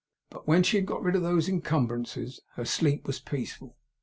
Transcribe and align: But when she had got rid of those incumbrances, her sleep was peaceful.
But 0.31 0.47
when 0.47 0.63
she 0.63 0.77
had 0.77 0.87
got 0.87 1.03
rid 1.03 1.15
of 1.15 1.21
those 1.21 1.47
incumbrances, 1.47 2.39
her 2.55 2.65
sleep 2.65 3.05
was 3.05 3.19
peaceful. 3.19 3.77